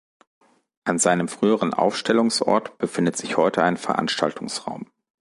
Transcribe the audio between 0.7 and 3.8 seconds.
An seinem früheren Aufstellungsort befindet sich heute ein